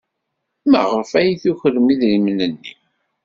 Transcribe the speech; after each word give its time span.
Maɣef 0.71 1.11
ay 1.19 1.31
tukrem 1.41 1.87
idrimen-nni? 1.93 2.73